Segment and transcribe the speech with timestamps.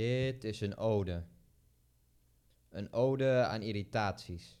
[0.00, 1.24] Dit is een ode.
[2.68, 4.58] Een ode aan irritaties.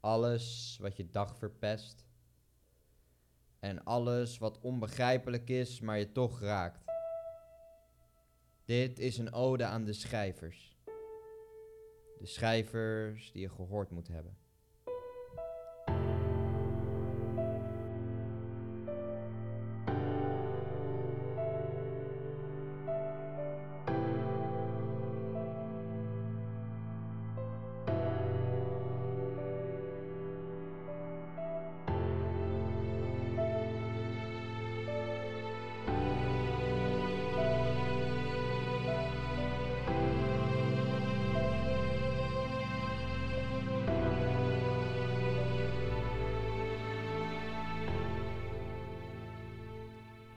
[0.00, 2.04] Alles wat je dag verpest.
[3.58, 6.84] En alles wat onbegrijpelijk is, maar je toch raakt.
[8.64, 10.76] Dit is een ode aan de schrijvers.
[12.18, 14.36] De schrijvers die je gehoord moet hebben.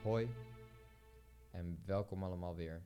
[0.08, 0.28] Hoi
[1.50, 2.82] en welkom allemaal weer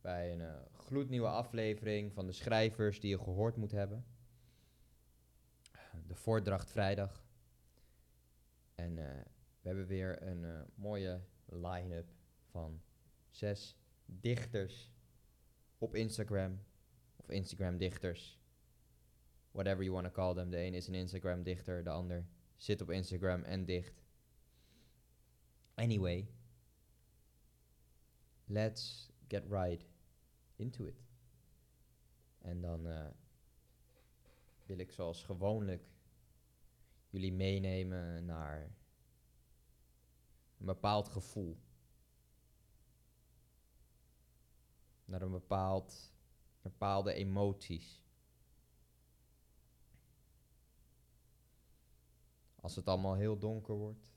[0.00, 4.04] bij een eh, gloednieuwe aflevering van de schrijvers die je gehoord moet hebben.
[6.06, 7.24] De Voordracht Vrijdag.
[8.74, 9.22] En eh,
[9.60, 12.08] we hebben weer een eh, mooie line-up
[12.50, 12.82] van
[13.30, 14.92] zes dichters
[15.78, 16.60] op Instagram.
[17.16, 18.40] Of Instagram dichters.
[19.50, 20.50] Whatever you want to call them.
[20.50, 24.05] De een is een Instagram dichter, de ander zit op Instagram en dicht.
[25.76, 26.26] Anyway,
[28.46, 29.84] let's get right
[30.56, 31.02] into it.
[32.38, 33.10] En dan eh,
[34.66, 35.88] wil ik zoals gewoonlijk
[37.10, 38.76] jullie meenemen naar
[40.58, 41.56] een bepaald gevoel.
[45.04, 46.12] Naar een bepaald,
[46.62, 48.04] bepaalde emoties.
[52.60, 54.15] Als het allemaal heel donker wordt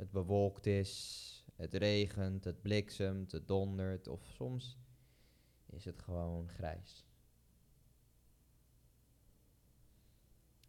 [0.00, 4.78] het bewolkt is, het regent, het bliksemt, het dondert of soms
[5.66, 7.06] is het gewoon grijs.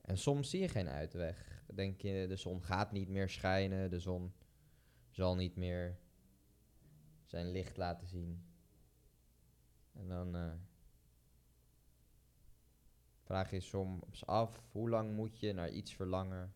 [0.01, 1.63] En soms zie je geen uitweg.
[1.73, 4.33] Denk je, de zon gaat niet meer schijnen, de zon
[5.09, 5.99] zal niet meer
[7.25, 8.45] zijn licht laten zien.
[9.93, 10.53] En dan uh,
[13.21, 16.53] vraag je soms af, hoe lang moet je naar iets verlangen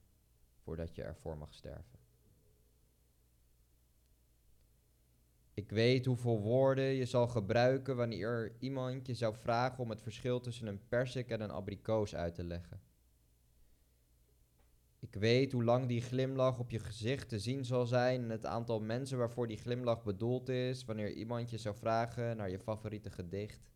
[0.57, 1.94] voordat je ervoor mag sterven?
[5.55, 10.39] Ik weet hoeveel woorden je zal gebruiken wanneer iemand je zou vragen om het verschil
[10.39, 12.81] tussen een persik en een abrikoos uit te leggen.
[14.99, 18.45] Ik weet hoe lang die glimlach op je gezicht te zien zal zijn en het
[18.45, 23.11] aantal mensen waarvoor die glimlach bedoeld is wanneer iemand je zou vragen naar je favoriete
[23.11, 23.71] gedicht.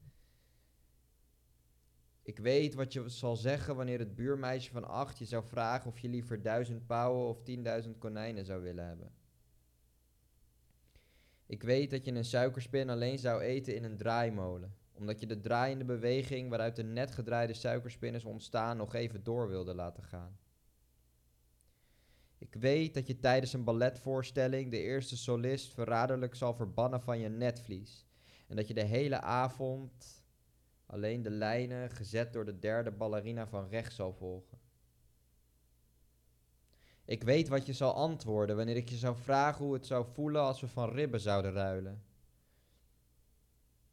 [2.21, 5.99] Ik weet wat je zal zeggen wanneer het buurmeisje van acht je zou vragen of
[5.99, 9.11] je liever duizend pauwen of tienduizend konijnen zou willen hebben.
[11.49, 15.39] Ik weet dat je een suikerspin alleen zou eten in een draaimolen, omdat je de
[15.39, 20.37] draaiende beweging waaruit de net gedraaide suikerspin is ontstaan nog even door wilde laten gaan.
[22.37, 27.29] Ik weet dat je tijdens een balletvoorstelling de eerste solist verraderlijk zal verbannen van je
[27.29, 28.05] netvlies
[28.47, 30.23] en dat je de hele avond
[30.85, 34.58] alleen de lijnen gezet door de derde ballerina van rechts zal volgen.
[37.09, 40.41] Ik weet wat je zal antwoorden wanneer ik je zou vragen hoe het zou voelen
[40.41, 42.03] als we van ribben zouden ruilen.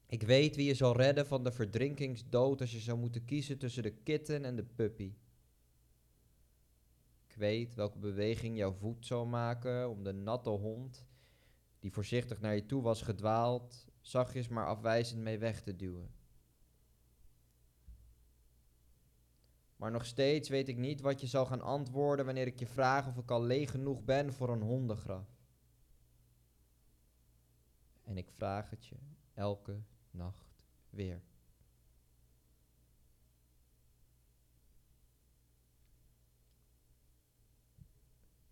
[0.07, 3.83] Ik weet wie je zal redden van de verdrinkingsdood als je zou moeten kiezen tussen
[3.83, 5.15] de kitten en de puppy.
[7.29, 11.07] Ik weet welke beweging jouw voet zal maken om de natte hond,
[11.81, 16.16] die voorzichtig naar je toe was gedwaald, zachtjes maar afwijzend mee weg te duwen.
[19.77, 23.07] Maar nog steeds weet ik niet wat je zal gaan antwoorden wanneer ik je vraag
[23.07, 25.29] of ik al leeg genoeg ben voor een hondengraf.
[28.03, 28.97] En ik vraag het je
[29.35, 31.23] elke nacht weer.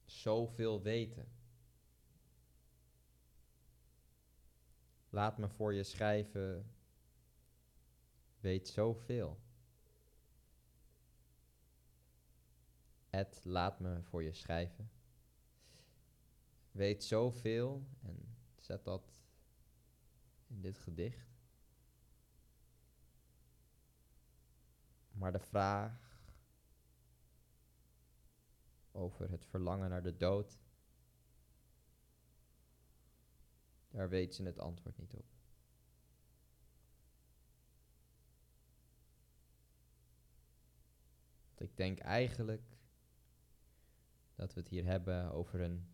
[0.05, 1.29] Zoveel weten.
[5.09, 6.71] Laat me voor je schrijven.
[8.41, 9.44] Weet zoveel.
[13.15, 14.91] Het laat me voor je schrijven.
[16.71, 19.21] Weet zoveel en zet dat
[20.47, 21.29] in dit gedicht.
[25.13, 26.23] Maar de vraag
[28.93, 30.59] over het verlangen naar de dood,
[33.89, 35.27] daar weet ze het antwoord niet op.
[41.55, 42.74] Ik denk eigenlijk
[44.45, 45.87] dat we het hier hebben over een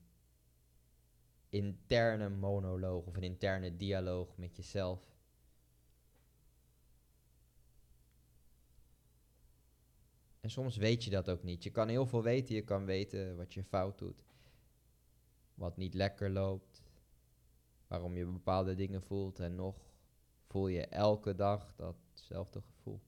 [1.49, 5.01] interne monoloog of een interne dialoog met jezelf.
[10.41, 11.63] En soms weet je dat ook niet.
[11.63, 12.55] Je kan heel veel weten.
[12.55, 14.25] Je kan weten wat je fout doet.
[15.55, 16.83] Wat niet lekker loopt.
[17.87, 19.41] Waarom je bepaalde dingen voelt.
[19.41, 19.77] En nog
[20.47, 23.01] voel je elke dag datzelfde gevoel.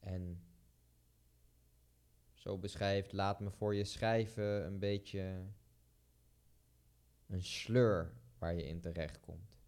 [0.00, 0.49] En
[2.40, 5.46] zo beschrijft Laat me voor je schrijven een beetje
[7.26, 9.58] een sleur waar je in terecht komt.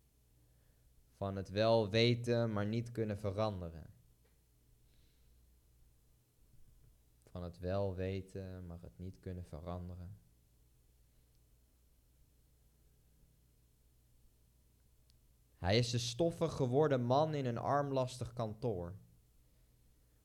[1.16, 3.90] Van het wel weten, maar niet kunnen veranderen.
[7.30, 10.16] Van het wel weten, maar het niet kunnen veranderen.
[15.56, 18.96] Hij is de stoffig geworden man in een armlastig kantoor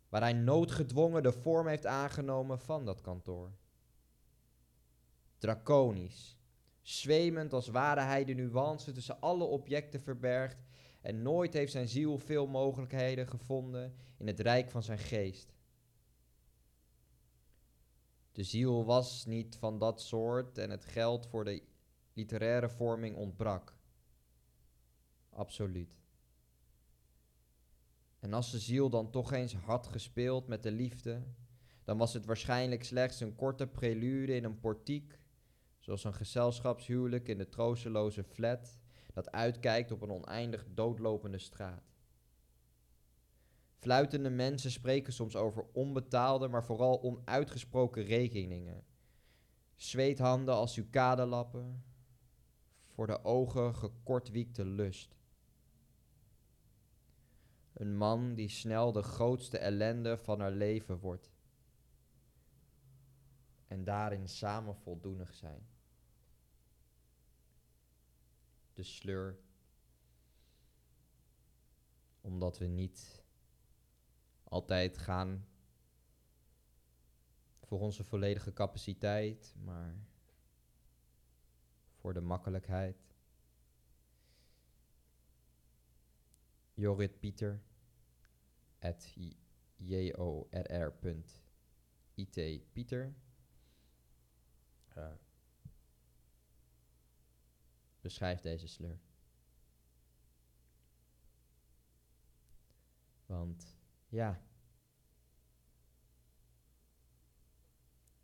[0.09, 3.51] waar hij noodgedwongen de vorm heeft aangenomen van dat kantoor.
[5.38, 6.38] Draconisch,
[6.81, 10.65] zwemend als ware hij de nuance tussen alle objecten verbergt
[11.01, 15.56] en nooit heeft zijn ziel veel mogelijkheden gevonden in het rijk van zijn geest.
[18.31, 21.63] De ziel was niet van dat soort en het geld voor de
[22.13, 23.75] literaire vorming ontbrak.
[25.30, 26.06] Absoluut.
[28.27, 31.24] En als de ziel dan toch eens had gespeeld met de liefde,
[31.83, 35.19] dan was het waarschijnlijk slechts een korte prelude in een portiek,
[35.79, 38.77] zoals een gezelschapshuwelijk in de troosteloze flat
[39.13, 41.83] dat uitkijkt op een oneindig doodlopende straat.
[43.77, 48.83] Fluitende mensen spreken soms over onbetaalde, maar vooral onuitgesproken rekeningen.
[49.75, 51.83] Zweethanden als sucadelappen,
[52.85, 55.16] voor de ogen gekortwiekte lust.
[57.77, 61.31] Een man die snel de grootste ellende van haar leven wordt.
[63.68, 65.68] En daarin samen voldoenig zijn.
[68.74, 69.39] De sleur.
[72.21, 73.24] Omdat we niet
[74.44, 75.47] altijd gaan
[77.62, 79.95] voor onze volledige capaciteit, maar
[81.95, 83.15] voor de makkelijkheid.
[86.73, 87.65] Jorrit Pieter
[88.79, 89.15] at
[89.77, 91.41] jorr.it
[92.74, 93.15] Pieter.
[94.97, 95.12] Uh,
[98.01, 99.00] beschrijf deze sleur.
[103.25, 103.77] Want
[104.07, 104.41] ja.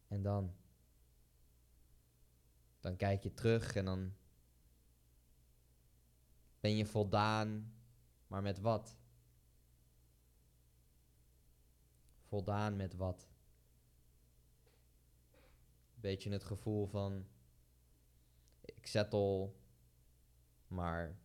[0.08, 0.56] En dan.
[2.80, 4.14] Dan kijk je terug en dan
[6.60, 7.74] ben je voldaan,
[8.28, 8.98] maar met wat?
[12.34, 13.28] Voldaan met wat.
[15.96, 17.26] Beetje het gevoel van
[18.62, 19.52] ik settle
[20.68, 21.18] maar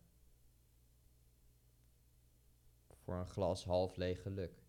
[2.93, 4.63] voor een glas half leeg geluk.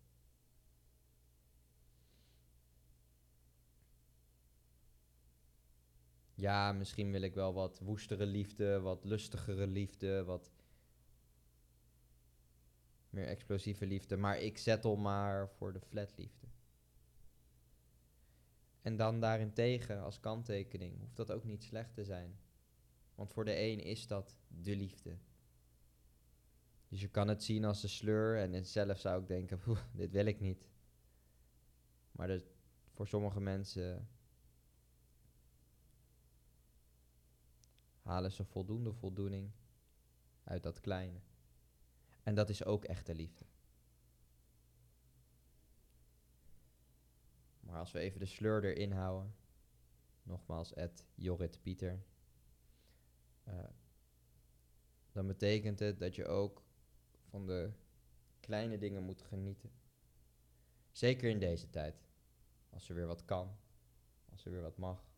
[6.33, 10.51] Ja, misschien wil ik wel wat woestere liefde, wat lustigere liefde, wat
[13.11, 14.17] meer explosieve liefde.
[14.17, 16.47] Maar ik zettel maar voor de flatliefde.
[18.81, 22.39] En dan daarentegen als kanttekening hoeft dat ook niet slecht te zijn.
[23.15, 25.17] Want voor de een is dat de liefde.
[26.87, 29.59] Dus je kan het zien als de sleur en zelf zou ik denken,
[29.93, 30.69] dit wil ik niet.
[32.11, 32.41] Maar
[32.93, 34.09] voor sommige mensen
[38.01, 39.51] halen ze voldoende voldoening
[40.43, 41.19] uit dat kleine.
[42.23, 43.45] En dat is ook echte liefde.
[47.59, 49.35] Maar als we even de sleur erin houden,
[50.23, 52.03] nogmaals, Ed Jorrit Pieter,
[53.47, 53.63] uh,
[55.11, 56.63] dan betekent het dat je ook
[57.29, 57.71] van de
[58.39, 59.71] kleine dingen moet genieten.
[60.91, 61.95] Zeker in deze tijd,
[62.69, 63.57] als er weer wat kan,
[64.31, 65.09] als er weer wat mag.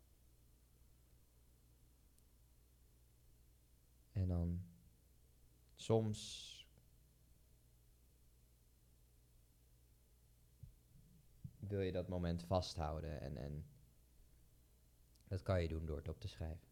[4.11, 4.65] En dan
[5.75, 6.52] soms
[11.73, 13.21] wil je dat moment vasthouden.
[13.21, 13.65] En, en
[15.27, 16.67] dat kan je doen door het op te schrijven.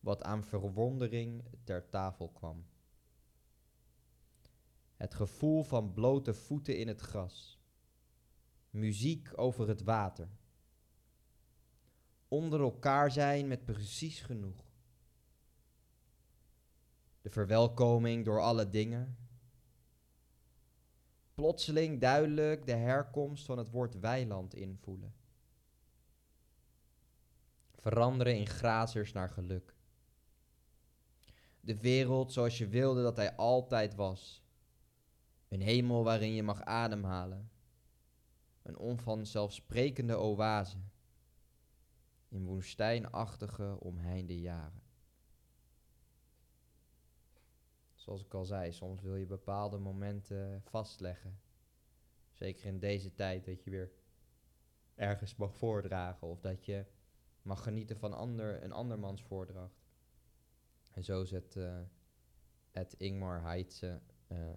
[0.00, 2.66] Wat aan verwondering ter tafel kwam.
[4.94, 7.60] Het gevoel van blote voeten in het gras.
[8.70, 10.28] Muziek over het water.
[12.28, 14.64] Onder elkaar zijn met precies genoeg.
[17.20, 19.25] De verwelkoming door alle dingen
[21.36, 25.14] plotseling duidelijk de herkomst van het woord weiland invoelen.
[27.74, 29.74] veranderen in grazers naar geluk.
[31.60, 34.42] De wereld zoals je wilde dat hij altijd was.
[35.48, 37.50] Een hemel waarin je mag ademhalen.
[38.62, 40.78] Een onvanzelfsprekende oase.
[42.28, 44.85] In woestijnachtige omheinde jaren.
[48.06, 51.40] Zoals ik al zei, soms wil je bepaalde momenten vastleggen.
[52.32, 53.92] Zeker in deze tijd dat je weer
[54.94, 56.86] ergens mag voordragen of dat je
[57.42, 59.88] mag genieten van ander, een andermans voordracht.
[60.90, 61.80] En zo zet uh,
[62.70, 64.52] het Ingmar Heitse, uh,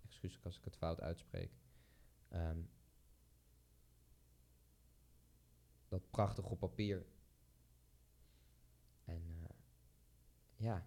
[0.00, 1.52] excuus als ik het fout uitspreek,
[2.32, 2.70] um,
[5.88, 7.06] dat prachtig op papier.
[9.04, 9.48] En uh,
[10.56, 10.86] ja,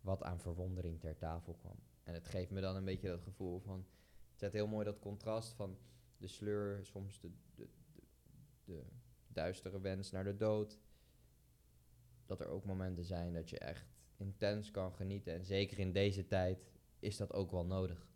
[0.00, 1.76] wat aan verwondering ter tafel kwam.
[2.02, 3.86] En het geeft me dan een beetje dat gevoel van,
[4.30, 5.78] het zet heel mooi dat contrast van
[6.16, 7.68] de sleur, soms de, de,
[8.64, 8.84] de,
[9.26, 10.78] duistere wens naar de dood.
[12.26, 13.86] Dat er ook momenten zijn dat je echt
[14.16, 15.34] intens kan genieten.
[15.34, 16.66] En zeker in deze tijd
[16.98, 18.08] is dat ook wel nodig.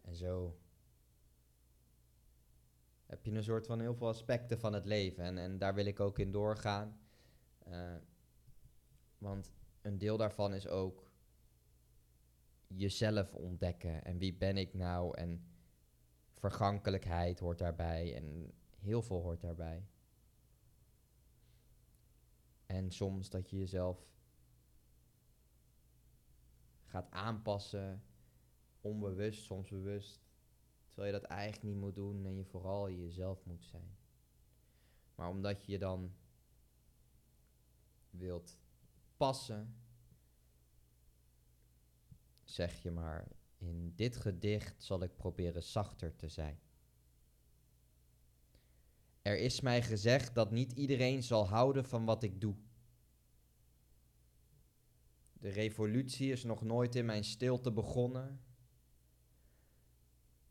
[0.00, 0.58] En zo
[3.06, 5.24] heb je een soort van heel veel aspecten van het leven.
[5.24, 7.00] En, en daar wil ik ook in doorgaan.
[7.68, 7.94] Uh,
[9.22, 9.52] want
[9.82, 11.10] een deel daarvan is ook
[12.66, 14.04] jezelf ontdekken.
[14.04, 15.16] En wie ben ik nou?
[15.16, 15.44] En
[16.34, 18.14] vergankelijkheid hoort daarbij.
[18.16, 19.86] En heel veel hoort daarbij.
[22.66, 24.06] En soms dat je jezelf
[26.84, 28.02] gaat aanpassen,
[28.80, 30.20] onbewust, soms bewust,
[30.88, 33.96] terwijl je dat eigenlijk niet moet doen en je vooral jezelf moet zijn.
[35.14, 36.14] Maar omdat je je dan
[38.10, 38.61] wilt
[39.22, 39.74] passen,
[42.44, 46.60] zeg je maar, in dit gedicht zal ik proberen zachter te zijn.
[49.22, 52.54] Er is mij gezegd dat niet iedereen zal houden van wat ik doe.
[55.32, 58.40] De revolutie is nog nooit in mijn stilte begonnen.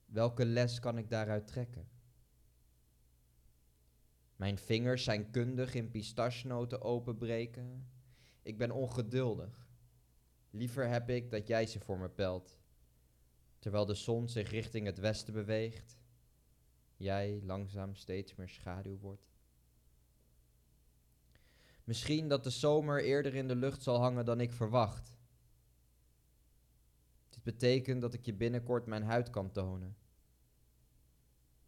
[0.06, 1.90] Welke les kan ik daaruit trekken?
[4.36, 8.00] Mijn vingers zijn kundig in pistachenoten openbreken.
[8.41, 9.69] Ik ben ongeduldig.
[10.50, 12.60] Liever heb ik dat jij ze voor me pelt,
[13.60, 15.98] terwijl de zon zich richting het westen beweegt,
[16.95, 19.29] jij langzaam steeds meer schaduw wordt.
[21.83, 25.17] Misschien dat de zomer eerder in de lucht zal hangen dan ik verwacht.
[27.29, 29.98] Dit betekent dat ik je binnenkort mijn huid kan tonen.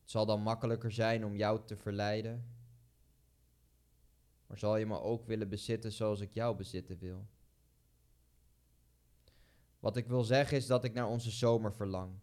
[0.02, 2.46] Het zal dan makkelijker zijn om jou te verleiden.
[4.48, 7.28] Maar zal je me ook willen bezitten zoals ik jou bezitten wil?
[9.80, 12.20] Wat ik wil zeggen is dat ik naar onze zomer verlang.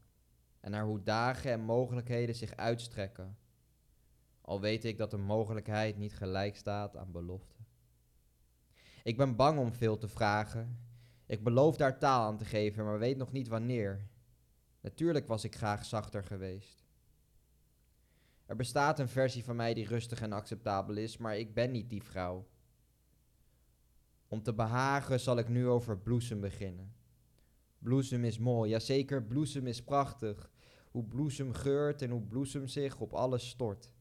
[0.60, 3.38] En naar hoe dagen en mogelijkheden zich uitstrekken.
[4.40, 7.56] Al weet ik dat een mogelijkheid niet gelijk staat aan belofte.
[9.02, 10.78] Ik ben bang om veel te vragen.
[11.26, 14.08] Ik beloof daar taal aan te geven, maar weet nog niet wanneer.
[14.80, 16.79] Natuurlijk was ik graag zachter geweest.
[18.50, 21.90] Er bestaat een versie van mij die rustig en acceptabel is, maar ik ben niet
[21.90, 22.46] die vrouw.
[24.28, 26.94] Om te behagen zal ik nu over bloesem beginnen.
[27.78, 30.50] Bloesem is mooi, jazeker, bloesem is prachtig.
[30.90, 33.92] Hoe bloesem geurt en hoe bloesem zich op alles stort.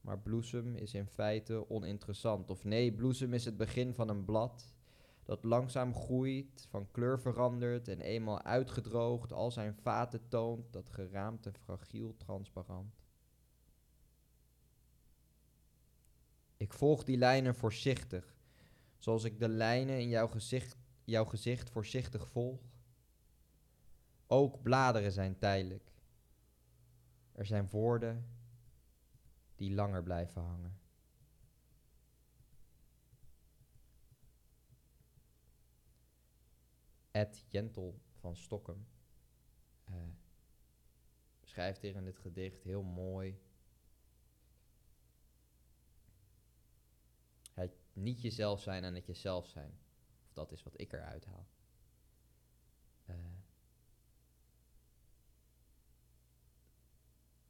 [0.00, 2.50] Maar bloesem is in feite oninteressant.
[2.50, 4.74] Of nee, bloesem is het begin van een blad
[5.24, 11.52] dat langzaam groeit, van kleur verandert en eenmaal uitgedroogd al zijn vaten toont, dat geraamte
[11.52, 13.00] fragiel transparant.
[16.70, 18.34] Ik volg die lijnen voorzichtig,
[18.98, 22.60] zoals ik de lijnen in jouw gezicht, jouw gezicht voorzichtig volg.
[24.26, 25.92] Ook bladeren zijn tijdelijk.
[27.32, 28.26] Er zijn woorden
[29.54, 30.78] die langer blijven hangen.
[37.10, 38.86] Ed Jentel van Stockholm
[39.88, 39.96] uh,
[41.42, 43.40] schrijft hier in dit gedicht heel mooi.
[47.60, 49.78] Het niet jezelf zijn en het jezelf zijn.
[50.26, 51.46] Of dat is wat ik eruit haal.
[53.06, 53.16] Uh,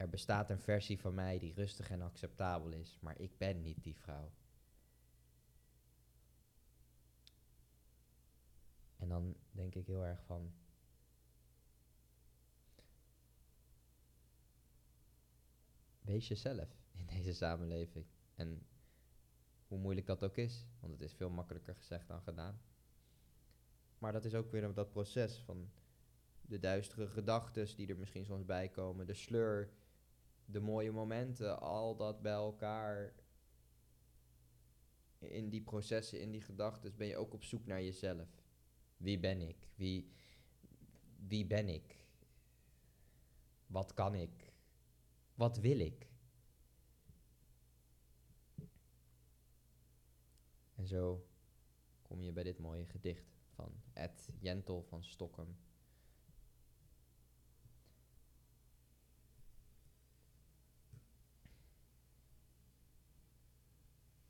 [0.01, 3.83] Er bestaat een versie van mij die rustig en acceptabel is, maar ik ben niet
[3.83, 4.31] die vrouw.
[8.97, 10.53] En dan denk ik heel erg van.
[16.01, 18.07] Wees jezelf in deze samenleving.
[18.35, 18.67] En
[19.71, 22.61] hoe moeilijk dat ook is, want het is veel makkelijker gezegd dan gedaan.
[23.99, 25.71] Maar dat is ook weer dat proces van
[26.41, 29.71] de duistere gedachten die er misschien soms bij komen, de sleur
[30.45, 33.15] de mooie momenten, al dat bij elkaar.
[35.19, 38.29] In die processen, in die gedachten, ben je ook op zoek naar jezelf.
[38.97, 39.69] Wie ben ik?
[39.75, 40.12] Wie,
[41.27, 41.97] wie ben ik?
[43.67, 44.53] Wat kan ik?
[45.35, 46.10] Wat wil ik?
[50.81, 51.27] En zo
[52.03, 55.57] kom je bij dit mooie gedicht van Ed Jentel van Stockholm.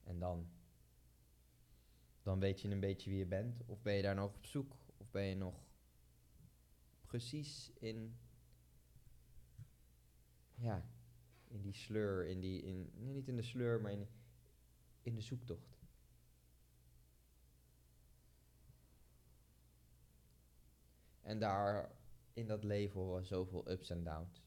[0.02, 0.50] En dan,
[2.22, 3.62] dan weet je een beetje wie je bent.
[3.66, 4.76] Of ben je daar nog op zoek?
[4.96, 5.64] Of ben je nog
[7.06, 8.16] precies in,
[10.54, 10.90] ja,
[11.48, 14.06] in die sleur, in die, in, niet in de sleur, maar in,
[15.02, 15.79] in de zoektocht.
[21.30, 21.90] En daar
[22.32, 24.42] in dat leven horen zoveel ups en downs.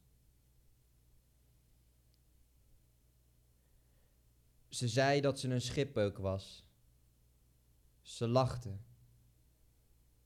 [4.69, 6.65] Ze zei dat ze een schipbeuk was.
[8.01, 8.77] Ze lachte.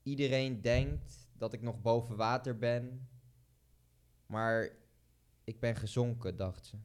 [0.02, 3.08] Iedereen denkt dat ik nog boven water ben,
[4.26, 4.70] maar
[5.44, 6.76] ik ben gezonken, dacht ze.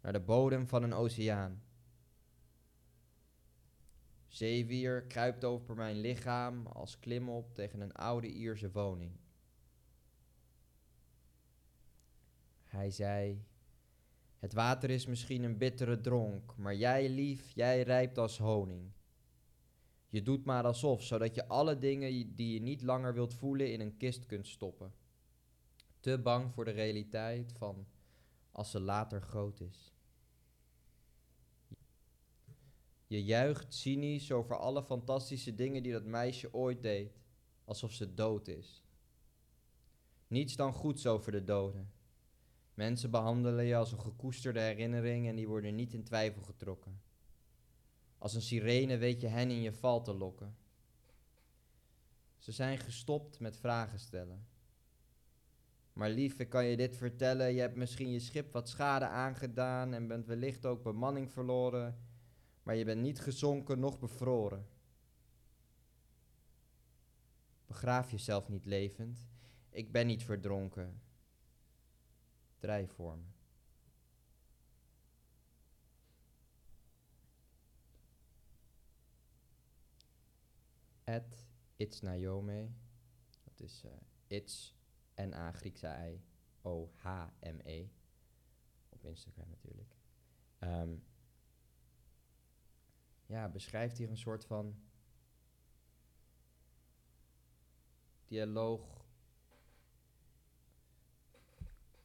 [0.00, 1.62] Naar de bodem van een oceaan.
[4.30, 9.12] Zeewier kruipt over mijn lichaam als klimop tegen een oude Ierse woning.
[12.64, 13.44] Hij zei:
[14.38, 18.90] Het water is misschien een bittere dronk, maar jij, lief, jij rijpt als honing.
[20.08, 23.80] Je doet maar alsof, zodat je alle dingen die je niet langer wilt voelen in
[23.80, 24.92] een kist kunt stoppen.
[26.00, 27.86] Te bang voor de realiteit van
[28.50, 29.92] als ze later groot is.
[33.10, 37.18] Je juicht cynisch over alle fantastische dingen die dat meisje ooit deed,
[37.64, 38.84] alsof ze dood is.
[40.26, 41.92] Niets dan goeds over de doden.
[42.74, 47.00] Mensen behandelen je als een gekoesterde herinnering en die worden niet in twijfel getrokken.
[48.18, 50.56] Als een sirene weet je hen in je val te lokken.
[52.38, 54.46] Ze zijn gestopt met vragen stellen.
[55.92, 59.94] Maar lief, ik kan je dit vertellen, je hebt misschien je schip wat schade aangedaan
[59.94, 62.08] en bent wellicht ook bemanning verloren
[62.62, 64.66] maar je bent niet gezonken noch bevroren.
[67.66, 69.28] Begraaf jezelf niet levend.
[69.70, 71.02] Ik ben niet verdronken.
[72.58, 73.24] Drijf voor me.
[83.44, 83.90] Dat is uh,
[84.26, 84.74] It's
[85.14, 86.20] N-A Griekse I
[86.62, 87.88] O-H-M-E.
[88.88, 89.96] Op Instagram natuurlijk.
[90.60, 91.02] Um,
[93.30, 94.74] ja, beschrijft hier een soort van
[98.26, 99.04] dialoog.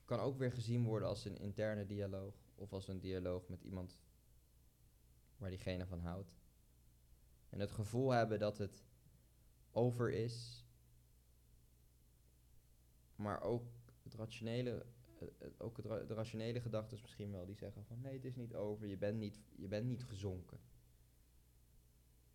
[0.05, 3.99] Kan ook weer gezien worden als een interne dialoog of als een dialoog met iemand
[5.37, 6.35] waar diegene van houdt.
[7.49, 8.83] En het gevoel hebben dat het
[9.71, 10.65] over is,
[13.15, 13.63] maar ook
[14.03, 14.85] het rationele,
[15.19, 18.55] eh, eh, ook de rationele gedachten misschien wel, die zeggen van nee, het is niet
[18.55, 20.59] over, je bent niet, je bent niet gezonken.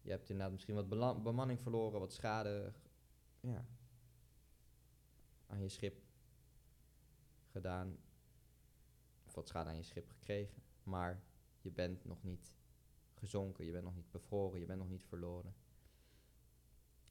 [0.00, 2.72] Je hebt inderdaad misschien wat bemanning verloren, wat schade
[3.40, 3.66] ja,
[5.46, 6.02] aan je schip
[7.50, 7.98] gedaan.
[9.26, 10.62] Of wat schade aan je schip gekregen.
[10.82, 11.22] Maar
[11.60, 12.56] je bent nog niet
[13.14, 15.54] gezonken, je bent nog niet bevroren, je bent nog niet verloren.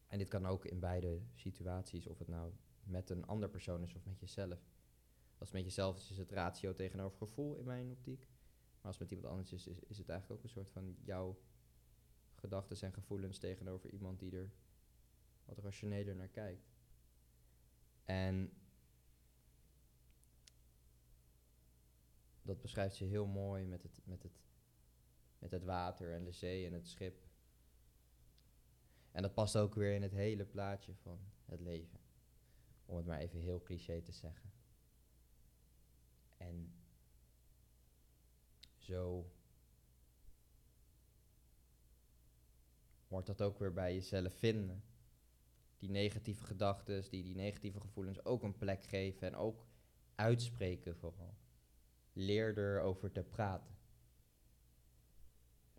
[0.07, 3.95] En dit kan ook in beide situaties, of het nou met een ander persoon is
[3.95, 4.59] of met jezelf.
[5.37, 8.27] Als met jezelf is, is het ratio tegenover gevoel in mijn optiek.
[8.75, 11.39] Maar als met iemand anders is, is, is het eigenlijk ook een soort van jouw
[12.39, 14.51] gedachten en gevoelens tegenover iemand die er
[15.45, 16.71] wat rationeler naar kijkt.
[18.05, 18.53] En
[22.41, 24.39] dat beschrijft ze heel mooi met het, met, het,
[25.39, 27.27] met het water en de zee en het schip.
[29.11, 31.99] En dat past ook weer in het hele plaatje van het leven.
[32.85, 34.51] Om het maar even heel cliché te zeggen.
[36.37, 36.73] En
[38.77, 39.31] zo
[43.09, 44.83] wordt dat ook weer bij jezelf vinden.
[45.77, 49.65] Die negatieve gedachten, die die negatieve gevoelens ook een plek geven en ook
[50.15, 51.37] uitspreken vooral.
[52.13, 53.77] Leer erover te praten.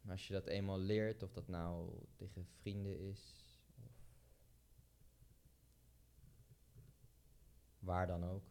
[0.08, 3.92] Als je dat eenmaal leert, of dat nou tegen vrienden is, of
[7.78, 8.44] waar dan ook,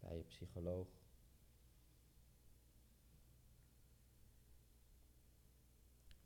[0.00, 0.88] bij je psycholoog,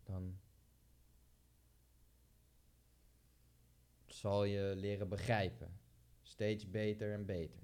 [0.03, 0.38] dan
[4.16, 5.81] zal je leren begrijpen.
[6.22, 7.62] Steeds beter en beter.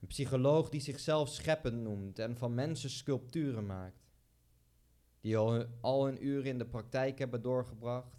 [0.00, 4.12] Een psycholoog die zichzelf scheppend noemt en van mensen sculpturen maakt.
[5.20, 8.16] Die al al hun uren in de praktijk hebben doorgebracht.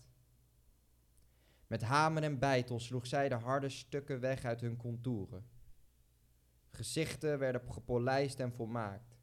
[1.68, 5.50] Met hamer en bijtel sloeg zij de harde stukken weg uit hun contouren.
[6.68, 9.18] Gezichten werden gepolijst en volmaakt.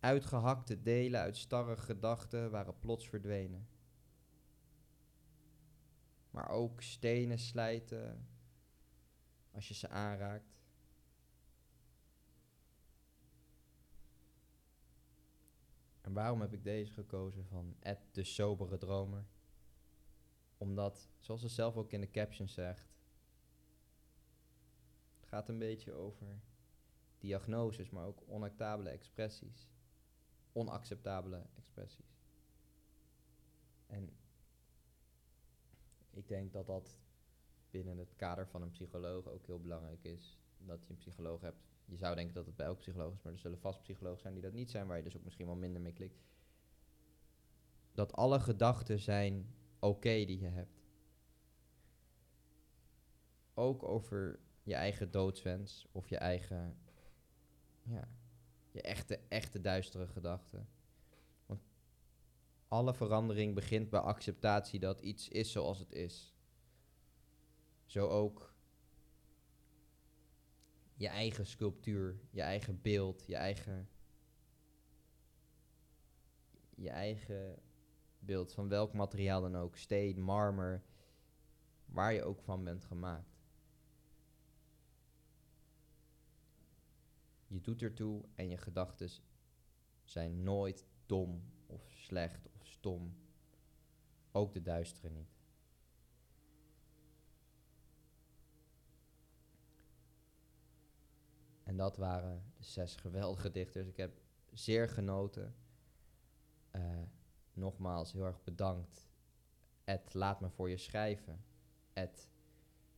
[0.00, 3.68] Uitgehakte delen uit starre gedachten waren plots verdwenen.
[6.36, 8.28] Maar ook stenen slijten
[9.50, 10.54] als je ze aanraakt.
[16.00, 19.24] En waarom heb ik deze gekozen van Ed de sobere dromer?
[20.58, 22.94] Omdat, zoals ze zelf ook in de caption zegt,
[25.14, 26.40] het gaat een beetje over
[27.18, 29.68] diagnoses, maar ook onacceptabele expressies.
[30.52, 32.20] Onacceptabele expressies.
[33.86, 34.15] En
[36.16, 36.98] ik denk dat dat
[37.70, 40.38] binnen het kader van een psycholoog ook heel belangrijk is.
[40.58, 41.64] Dat je een psycholoog hebt.
[41.84, 44.32] Je zou denken dat het bij elk psycholoog is, maar er zullen vast psychologen zijn
[44.32, 46.22] die dat niet zijn, waar je dus ook misschien wel minder mee klikt.
[47.92, 50.84] Dat alle gedachten zijn oké die je hebt.
[53.54, 56.78] Ook over je eigen doodswens of je eigen,
[57.82, 58.08] ja,
[58.70, 60.68] je echte, echte duistere gedachten.
[62.68, 66.34] Alle verandering begint bij acceptatie dat iets is zoals het is.
[67.84, 68.54] Zo ook
[70.94, 73.88] je eigen sculptuur, je eigen beeld, je eigen,
[76.74, 77.58] je eigen
[78.18, 80.82] beeld van welk materiaal dan ook, steen, marmer,
[81.84, 83.34] waar je ook van bent gemaakt.
[87.46, 89.10] Je doet ertoe en je gedachten
[90.04, 92.48] zijn nooit dom of slecht
[94.32, 95.36] Ook de duistere niet.
[101.62, 103.88] En dat waren de zes geweldige dichters.
[103.88, 104.20] Ik heb
[104.52, 105.54] zeer genoten.
[106.72, 107.02] Uh,
[107.52, 109.08] nogmaals, heel erg bedankt.
[109.84, 111.44] Ed, laat me voor je schrijven.
[111.92, 112.28] Ed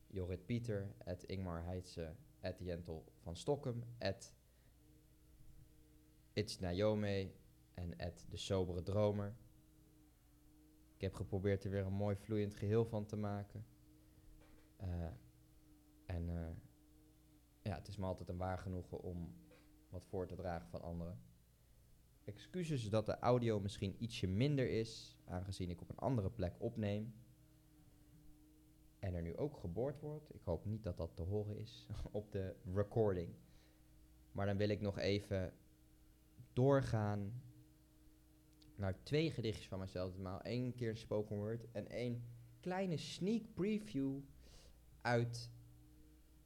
[0.07, 4.33] Jorrit Pieter, Ed Ingmar Heidse, Ed Jentel van Stokkem, Ed
[6.33, 7.35] It's Naomi
[7.73, 9.35] en Ed de Sobere Dromer.
[10.99, 13.65] Ik heb geprobeerd er weer een mooi vloeiend geheel van te maken.
[14.81, 15.05] Uh,
[16.05, 16.47] en uh,
[17.61, 19.33] ja, het is me altijd een waar genoegen om
[19.89, 21.19] wat voor te dragen van anderen.
[22.23, 27.13] Excuses dat de audio misschien ietsje minder is, aangezien ik op een andere plek opneem.
[28.99, 30.33] En er nu ook geboord wordt.
[30.33, 33.29] Ik hoop niet dat dat te horen is op de recording.
[34.31, 35.53] Maar dan wil ik nog even
[36.53, 37.41] doorgaan
[38.79, 40.11] naar twee gedichtjes van mezelf.
[40.11, 42.23] Ditmaal één keer spoken word en één
[42.59, 44.19] kleine sneak preview
[45.01, 45.49] uit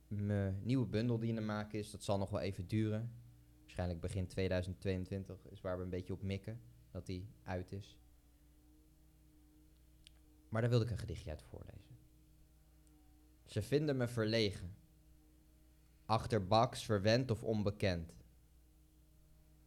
[0.08, 1.91] mijn nieuwe bundel die in de maak is.
[1.91, 3.12] Dat zal nog wel even duren.
[3.62, 7.98] Waarschijnlijk begin 2022 is waar we een beetje op mikken dat die uit is.
[10.50, 11.98] Maar daar wilde ik een gedichtje uit voorlezen.
[13.46, 14.76] Ze vinden me verlegen,
[16.06, 18.23] achterbaks, verwend of onbekend.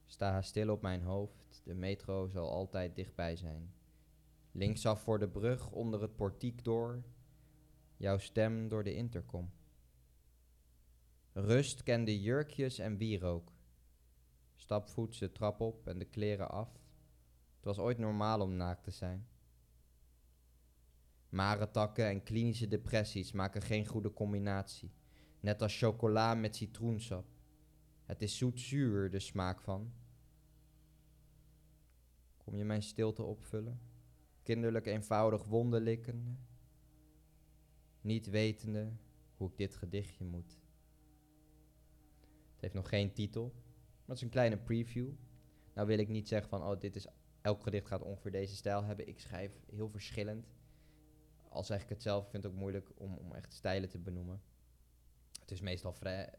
[0.07, 3.75] Sta stil op mijn hoofd, de metro zal altijd dichtbij zijn.
[4.53, 7.03] Linksaf voor de brug, onder het portiek door,
[7.97, 9.51] jouw stem door de intercom.
[11.33, 13.53] Rust kende jurkjes en wierook.
[14.55, 16.73] Stapvoets de trap op en de kleren af.
[17.57, 19.29] Het was ooit normaal om naakt te zijn.
[21.29, 24.93] Maretakken en klinische depressies maken geen goede combinatie.
[25.41, 27.36] Net als chocola met citroensap.
[28.07, 29.93] Het is zoet-zuur, de smaak van.
[32.37, 33.81] Kom je mijn stilte opvullen?
[34.43, 36.37] Kinderlijk eenvoudig wonderlikkende.
[38.01, 38.93] Niet wetende
[39.37, 40.59] hoe ik dit gedichtje moet.
[42.53, 45.11] Het heeft nog geen titel, maar het is een kleine preview.
[45.75, 47.07] Nou wil ik niet zeggen van, oh, dit is,
[47.41, 49.09] elk gedicht gaat ongeveer deze stijl hebben.
[49.09, 50.55] Ik schrijf heel verschillend.
[51.49, 53.99] Al zeg ik het zelf, ik vind het ook moeilijk om, om echt stijlen te
[53.99, 54.43] benoemen.
[55.41, 56.35] Het is meestal vrij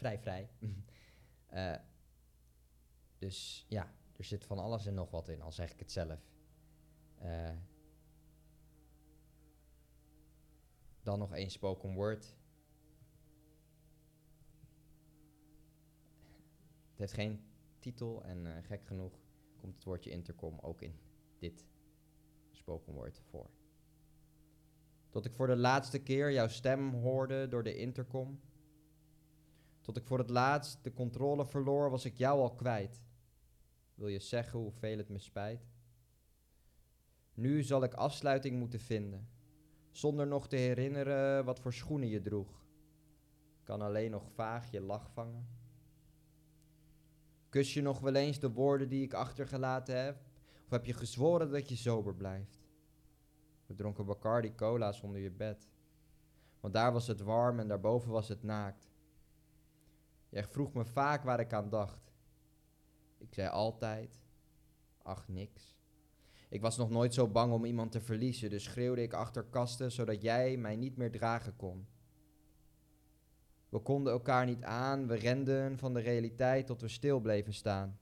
[0.00, 0.18] vrij.
[0.18, 0.48] vrij.
[1.52, 1.76] uh,
[3.18, 6.20] dus ja, er zit van alles en nog wat in, al zeg ik het zelf.
[7.22, 7.50] Uh,
[11.02, 12.24] dan nog één spoken word.
[16.90, 17.44] Het heeft geen
[17.78, 19.20] titel en uh, gek genoeg
[19.56, 20.98] komt het woordje intercom ook in
[21.38, 21.66] dit
[22.50, 23.50] spoken word voor.
[25.08, 28.40] Tot ik voor de laatste keer jouw stem hoorde door de intercom.
[29.80, 33.02] Tot ik voor het laatst de controle verloor, was ik jou al kwijt.
[33.94, 35.68] Wil je zeggen hoeveel het me spijt?
[37.34, 39.28] Nu zal ik afsluiting moeten vinden,
[39.90, 42.58] zonder nog te herinneren wat voor schoenen je droeg.
[43.62, 45.48] kan alleen nog vaag je lach vangen.
[47.48, 50.16] Kus je nog wel eens de woorden die ik achtergelaten heb?
[50.64, 52.60] Of heb je gezworen dat je sober blijft?
[53.66, 55.68] We dronken Bacardi cola's onder je bed.
[56.60, 58.89] Want daar was het warm en daarboven was het naakt.
[60.30, 62.12] Jij vroeg me vaak waar ik aan dacht.
[63.18, 64.20] Ik zei altijd,
[65.02, 65.78] ach niks.
[66.48, 69.92] Ik was nog nooit zo bang om iemand te verliezen, dus schreeuwde ik achter kasten
[69.92, 71.86] zodat jij mij niet meer dragen kon.
[73.68, 77.98] We konden elkaar niet aan, we renden van de realiteit tot we stil bleven staan.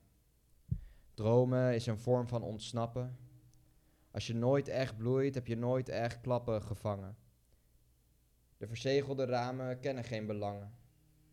[1.15, 3.17] Dromen is een vorm van ontsnappen.
[4.11, 7.17] Als je nooit echt bloeit, heb je nooit echt klappen gevangen.
[8.57, 10.78] De verzegelde ramen kennen geen belangen.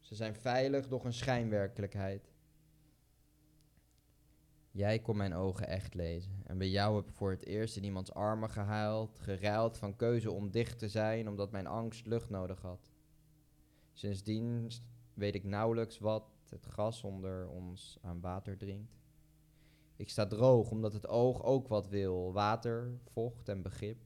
[0.06, 2.34] Ze zijn veilig, doch een schijnwerkelijkheid.
[4.72, 6.41] Jij kon mijn ogen echt lezen.
[6.44, 10.32] En bij jou heb ik voor het eerst in iemands armen gehuild, geruild van keuze
[10.32, 12.91] om dicht te zijn, omdat mijn angst lucht nodig had.
[13.94, 14.72] Sindsdien
[15.13, 19.00] weet ik nauwelijks wat het gras onder ons aan water drinkt.
[19.96, 24.05] Ik sta droog omdat het oog ook wat wil: water, vocht en begrip.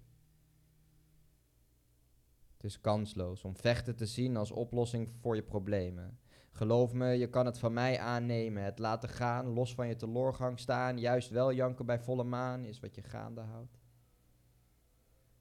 [2.60, 6.20] Het is kansloos om vechten te zien als oplossing voor je problemen.
[6.52, 8.64] Geloof me, je kan het van mij aannemen.
[8.64, 12.80] Het laten gaan, los van je teloorgang staan, juist wel janken bij volle maan, is
[12.80, 13.80] wat je gaande houdt.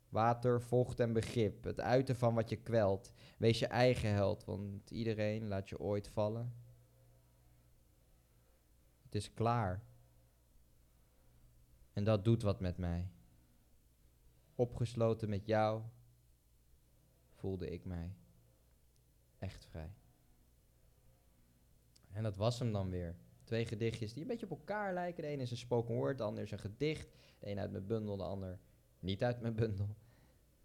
[0.08, 3.12] Water, vocht en begrip, het uiten van wat je kwelt.
[3.38, 6.54] Wees je eigen held, want iedereen laat je ooit vallen.
[9.02, 9.82] Het is klaar.
[11.92, 13.10] En dat doet wat met mij.
[14.54, 15.82] Opgesloten met jou
[17.38, 18.14] voelde ik mij
[19.38, 19.92] echt vrij.
[22.12, 23.16] En dat was hem dan weer.
[23.44, 25.22] Twee gedichtjes die een beetje op elkaar lijken.
[25.22, 27.08] De ene is een spoken word, de ander is een gedicht.
[27.38, 28.58] De een uit mijn bundel, de ander
[28.98, 29.96] niet uit mijn bundel.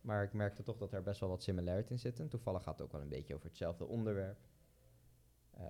[0.02, 2.30] Maar ik merkte toch dat er best wel wat similarities in zitten.
[2.30, 4.40] Toevallig gaat het ook wel een beetje over hetzelfde onderwerp.
[5.60, 5.66] Uh,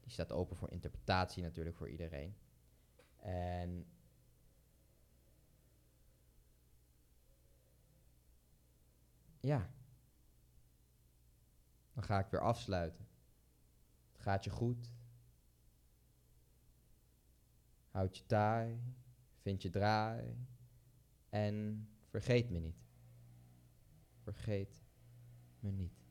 [0.00, 2.36] die staat open voor interpretatie natuurlijk voor iedereen.
[3.16, 3.86] En
[9.40, 9.70] ja,
[11.94, 13.06] dan ga ik weer afsluiten.
[14.12, 14.90] Het gaat je goed.
[17.90, 18.80] Houd je taai,
[19.40, 20.36] vind je draai
[21.28, 22.82] en vergeet me niet.
[24.22, 24.82] Vergeet
[25.60, 26.02] me niet.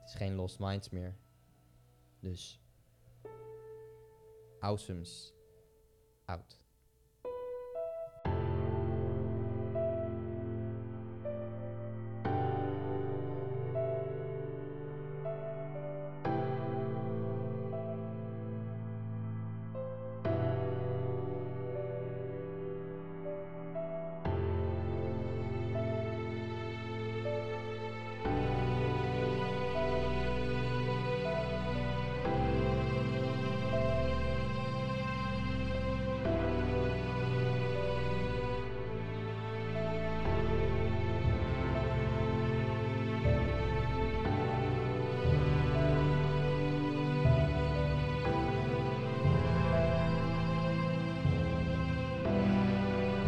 [0.00, 1.16] Het is geen Lost Minds meer.
[2.20, 2.60] Dus,
[4.60, 5.34] awesomes
[6.24, 6.65] out.